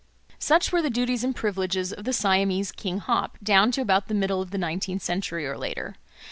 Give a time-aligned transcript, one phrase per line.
[0.39, 4.15] Such were the duties and privileges of the Siamese King Hop down to about the
[4.15, 5.93] middle of the nineteenth century or later.